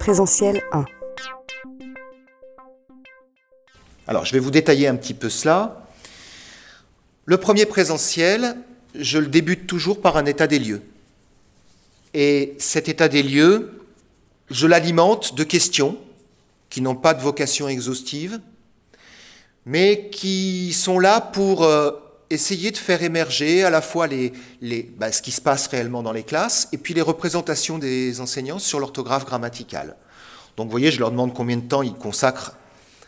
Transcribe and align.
Présentiel 0.00 0.62
1. 0.72 0.86
Alors, 4.08 4.24
je 4.24 4.32
vais 4.32 4.38
vous 4.38 4.50
détailler 4.50 4.88
un 4.88 4.96
petit 4.96 5.12
peu 5.12 5.28
cela. 5.28 5.86
Le 7.26 7.36
premier 7.36 7.66
présentiel, 7.66 8.56
je 8.94 9.18
le 9.18 9.26
débute 9.26 9.66
toujours 9.66 10.00
par 10.00 10.16
un 10.16 10.24
état 10.24 10.46
des 10.46 10.58
lieux. 10.58 10.80
Et 12.14 12.54
cet 12.58 12.88
état 12.88 13.08
des 13.08 13.22
lieux, 13.22 13.78
je 14.50 14.66
l'alimente 14.66 15.34
de 15.34 15.44
questions 15.44 15.98
qui 16.70 16.80
n'ont 16.80 16.96
pas 16.96 17.12
de 17.12 17.20
vocation 17.20 17.68
exhaustive, 17.68 18.40
mais 19.66 20.08
qui 20.10 20.72
sont 20.72 20.98
là 20.98 21.20
pour 21.20 21.62
euh, 21.62 21.90
essayer 22.30 22.70
de 22.70 22.76
faire 22.76 23.02
émerger 23.02 23.64
à 23.64 23.70
la 23.70 23.82
fois 23.82 24.06
les, 24.06 24.32
les, 24.60 24.82
bah, 24.96 25.10
ce 25.12 25.20
qui 25.20 25.32
se 25.32 25.40
passe 25.40 25.66
réellement 25.66 26.02
dans 26.02 26.12
les 26.12 26.22
classes 26.22 26.68
et 26.72 26.78
puis 26.78 26.94
les 26.94 27.02
représentations 27.02 27.78
des 27.78 28.20
enseignants 28.20 28.60
sur 28.60 28.78
l'orthographe 28.78 29.26
grammaticale. 29.26 29.96
Donc 30.56 30.66
vous 30.66 30.70
voyez, 30.70 30.90
je 30.90 31.00
leur 31.00 31.10
demande 31.10 31.34
combien 31.34 31.56
de 31.56 31.66
temps 31.66 31.82
ils 31.82 31.94
consacrent 31.94 32.54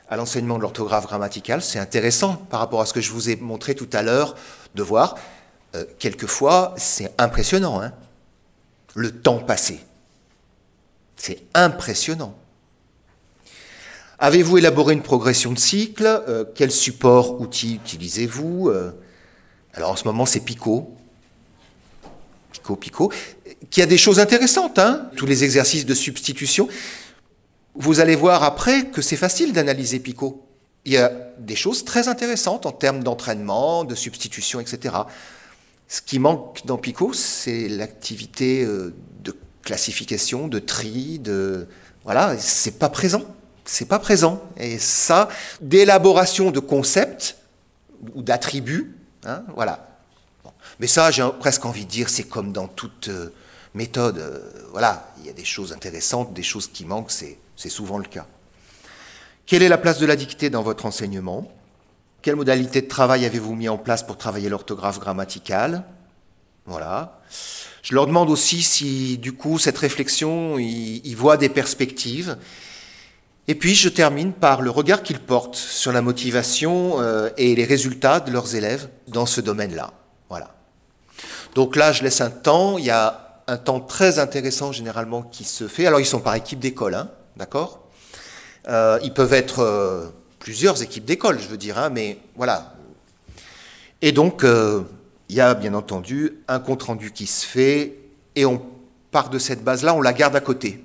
à 0.09 0.17
l'enseignement 0.17 0.57
de 0.57 0.63
l'orthographe 0.63 1.07
grammaticale. 1.07 1.63
C'est 1.63 1.79
intéressant 1.79 2.35
par 2.35 2.61
rapport 2.61 2.81
à 2.81 2.87
ce 2.87 2.93
que 2.93 3.01
je 3.01 3.13
vous 3.13 3.31
ai 3.31 3.37
montré 3.37 3.75
tout 3.75 3.89
à 3.93 4.03
l'heure 4.03 4.35
de 4.75 4.83
voir. 4.83 5.17
Euh, 5.75 5.85
quelquefois, 5.99 6.75
c'est 6.77 7.13
impressionnant, 7.17 7.81
hein, 7.81 7.93
le 8.95 9.11
temps 9.11 9.39
passé. 9.39 9.81
C'est 11.17 11.43
impressionnant. 11.55 12.37
Avez-vous 14.19 14.59
élaboré 14.59 14.95
une 14.95 15.03
progression 15.03 15.53
de 15.53 15.59
cycle? 15.59 16.07
Euh, 16.07 16.45
Quel 16.55 16.71
support, 16.71 17.41
outil 17.41 17.77
utilisez-vous? 17.77 18.69
Euh, 18.69 18.93
Alors 19.75 19.91
en 19.91 19.97
ce 19.97 20.05
moment, 20.05 20.27
c'est 20.27 20.41
Pico. 20.41 20.95
Pico, 22.53 22.77
Pico. 22.77 23.13
Qui 23.71 23.83
a 23.83 23.87
des 23.87 23.99
choses 23.99 24.21
intéressantes, 24.21 24.79
hein 24.79 25.11
tous 25.17 25.27
les 25.27 25.45
exercices 25.45 25.87
de 25.87 25.95
substitution. 25.95 26.69
Vous 27.75 28.01
allez 28.01 28.17
voir 28.17 28.43
après 28.43 28.87
que 28.87 29.01
c'est 29.01 29.17
facile 29.17 29.53
d'analyser 29.53 29.99
Pico. 29.99 30.47
Il 30.85 30.93
y 30.93 30.99
a 30.99 31.13
des 31.39 31.57
choses 31.57 31.85
très 31.85 32.09
intéressantes 32.09 32.67
en 32.67 32.73
termes 32.73 33.03
d'entraînement, 33.03 33.85
de 33.85 33.95
substitution, 33.95 34.61
etc. 34.61 34.97
Ce 35.89 36.03
qui 36.03 36.19
manque 36.19 36.67
dans 36.67 36.77
Pico, 36.77 37.13
c'est 37.13 37.69
l'activité 37.69 38.65
euh, 38.65 38.95
de 39.23 39.37
classification, 39.63 40.49
de 40.49 40.59
tri, 40.59 41.19
de 41.19 41.69
voilà, 42.05 42.37
c'est 42.39 42.79
pas 42.79 42.89
présent 42.89 43.25
c'est 43.65 43.87
pas 43.87 43.99
présent. 43.99 44.43
Et 44.57 44.79
ça, 44.79 45.29
d'élaboration 45.61 46.51
de 46.51 46.61
concepts 46.61 47.37
ou 48.15 48.23
d'attributs, 48.23 48.97
hein, 49.25 49.43
voilà. 49.55 49.89
Mais 50.81 50.87
ça, 50.87 51.11
j'ai 51.11 51.27
presque 51.41 51.65
envie 51.65 51.85
de 51.85 51.91
dire, 51.91 52.09
c'est 52.09 52.25
comme 52.25 52.53
dans 52.53 52.69
toute 52.69 53.09
euh, 53.09 53.33
méthode. 53.75 54.19
Euh, 54.19 54.41
voilà, 54.71 55.13
il 55.21 55.27
y 55.27 55.31
a 55.31 55.33
des 55.33 55.45
choses 55.45 55.73
intéressantes, 55.73 56.33
des 56.35 56.43
choses 56.43 56.69
qui 56.69 56.85
manquent, 56.85 57.11
c'est 57.11 57.39
souvent 57.69 57.99
le 57.99 58.05
cas. 58.05 58.27
Quelle 59.47 59.63
est 59.63 59.69
la 59.69 59.79
place 59.79 59.99
de 59.99 60.07
la 60.07 60.17
dictée 60.17 60.51
dans 60.51 60.63
votre 60.63 60.87
enseignement? 60.87 61.51
Quelle 62.23 62.37
modalité 62.37 62.83
de 62.83 62.89
travail 62.89 63.25
avez-vous 63.25 63.55
mis 63.55 63.69
en 63.69 63.79
place 63.79 64.03
pour 64.03 64.17
travailler 64.17 64.49
l'orthographe 64.49 65.01
grammaticale? 65.01 65.85
Voilà. 66.67 67.21
Je 67.83 67.95
leur 67.95 68.07
demande 68.07 68.31
aussi 68.31 68.63
si, 68.63 69.19
du 69.19 69.33
coup, 69.33 69.59
cette 69.59 69.79
réflexion, 69.79 70.59
ils 70.59 71.15
voient 71.15 71.37
des 71.37 71.49
perspectives 71.49 72.37
et 73.49 73.55
puis 73.57 73.75
je 73.75 73.89
termine 73.89 74.33
par 74.33 74.63
le 74.63 74.71
regard 74.71 75.03
qu'ils 75.03 75.19
portent 75.19 75.57
sur 75.57 75.93
la 75.93 76.01
motivation 76.01 77.01
euh, 77.01 77.31
et 77.37 77.55
les 77.55 77.65
résultats 77.65 78.21
de 78.21 78.31
leurs 78.31 78.55
élèves 78.55 78.89
dans 79.09 79.27
ce 79.27 79.41
domaine-là. 79.41 79.93
Voilà. 80.29 80.55
Donc 81.55 81.75
là, 81.75 81.93
je 81.93 82.05
laisse 82.05 82.21
un 82.21 82.31
temps. 82.31 82.79
Il 82.79 82.85
y 82.85 82.91
a 82.91 83.43
un 83.49 83.57
temps 83.57 83.81
très 83.81 84.21
intéressant 84.21 84.71
généralement 84.71 85.23
qui 85.23 85.43
se 85.45 85.67
fait. 85.67 85.87
Alors 85.87 85.99
ils 85.99 86.07
sont 86.07 86.21
par 86.21 86.37
équipe 86.37 86.61
d'école, 86.61 86.95
hein, 86.95 87.11
d'accord? 87.37 87.81
Euh, 88.69 89.01
Ils 89.03 89.13
peuvent 89.13 89.33
être 89.33 89.59
euh, 89.59 90.07
plusieurs 90.39 90.81
équipes 90.81 91.05
d'école, 91.05 91.41
je 91.41 91.49
veux 91.49 91.57
dire, 91.57 91.79
hein, 91.79 91.91
mais 91.91 92.19
voilà. 92.37 92.75
Et 94.01 94.13
donc 94.13 94.45
il 95.29 95.37
y 95.37 95.41
a 95.41 95.55
bien 95.55 95.75
entendu 95.75 96.39
un 96.47 96.61
compte 96.61 96.83
rendu 96.85 97.13
qui 97.13 97.27
se 97.27 97.47
fait 97.47 97.99
et 98.37 98.45
on 98.45 98.63
part 99.11 99.31
de 99.31 99.39
cette 99.39 99.63
base-là, 99.63 99.95
on 99.95 100.01
la 100.01 100.13
garde 100.13 100.37
à 100.37 100.41
côté. 100.41 100.85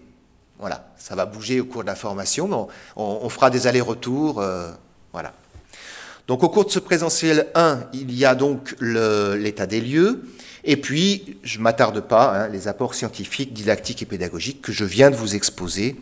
Voilà, 0.59 0.90
ça 0.97 1.16
va 1.16 1.25
bouger 1.25 1.59
au 1.59 1.66
cours 1.66 1.84
de 1.84 1.88
la 1.88 1.95
formation, 1.95 2.68
on, 2.95 3.29
fera 3.29 3.50
des 3.50 3.68
allers-retours. 3.68 4.41
Euh, 4.41 4.72
voilà. 5.13 5.34
Donc 6.28 6.44
au 6.44 6.50
cours 6.50 6.66
de 6.66 6.72
ce 6.72 6.79
présentiel 6.79 7.47
1, 7.53 7.79
il 7.94 8.12
y 8.12 8.25
a 8.25 8.35
donc 8.35 8.75
l'état 8.81 9.68
des 9.68 9.81
lieux, 9.81 10.23
et 10.63 10.75
puis, 10.75 11.38
je 11.44 11.59
m'attarde 11.59 12.01
pas, 12.01 12.34
hein, 12.34 12.47
les 12.50 12.68
apports 12.68 12.94
scientifiques, 12.94 13.53
didactiques 13.53 14.01
et 14.01 14.06
pédagogiques 14.06 14.62
que 14.62 14.73
je 14.73 14.84
viens 14.84 15.09
de 15.09 15.16
vous 15.16 15.34
exposer 15.34 15.95